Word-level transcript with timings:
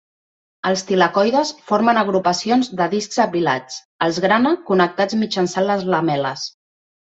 Els 0.69 0.83
tilacoides 0.91 1.51
formen 1.71 1.99
agrupacions 2.03 2.71
de 2.81 2.89
discs 2.95 3.21
apilats, 3.27 3.77
els 4.09 4.21
grana, 4.27 4.57
connectats 4.73 5.23
mitjançant 5.23 5.71
les 5.73 5.89
lamel·les. 5.97 6.53